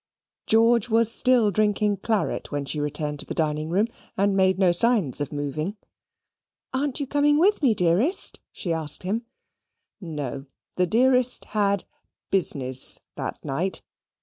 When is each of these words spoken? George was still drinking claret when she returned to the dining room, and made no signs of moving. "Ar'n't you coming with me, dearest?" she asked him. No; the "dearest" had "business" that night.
George 0.47 0.89
was 0.89 1.11
still 1.11 1.51
drinking 1.51 1.97
claret 1.97 2.51
when 2.51 2.65
she 2.65 2.79
returned 2.79 3.19
to 3.19 3.25
the 3.27 3.35
dining 3.35 3.69
room, 3.69 3.85
and 4.17 4.35
made 4.35 4.57
no 4.57 4.71
signs 4.71 5.21
of 5.21 5.31
moving. 5.31 5.77
"Ar'n't 6.73 6.99
you 6.99 7.05
coming 7.05 7.37
with 7.37 7.61
me, 7.61 7.75
dearest?" 7.75 8.39
she 8.51 8.73
asked 8.73 9.03
him. 9.03 9.27
No; 10.01 10.47
the 10.75 10.87
"dearest" 10.87 11.45
had 11.53 11.83
"business" 12.31 12.99
that 13.15 13.45
night. 13.45 13.83